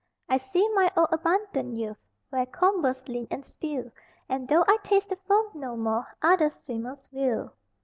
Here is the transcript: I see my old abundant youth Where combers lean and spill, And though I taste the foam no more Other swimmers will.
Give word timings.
I 0.27 0.37
see 0.37 0.67
my 0.73 0.91
old 0.97 1.09
abundant 1.11 1.75
youth 1.75 1.99
Where 2.31 2.47
combers 2.47 3.07
lean 3.07 3.27
and 3.29 3.45
spill, 3.45 3.91
And 4.27 4.47
though 4.47 4.65
I 4.67 4.77
taste 4.83 5.09
the 5.09 5.15
foam 5.27 5.51
no 5.53 5.77
more 5.77 6.07
Other 6.23 6.49
swimmers 6.49 7.07
will. 7.11 7.53